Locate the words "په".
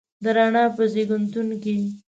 0.75-0.83